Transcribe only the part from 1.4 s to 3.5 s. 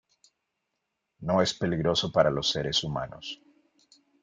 es peligroso para los seres humanos.